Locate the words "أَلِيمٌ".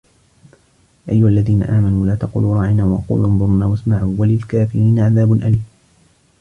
5.33-5.65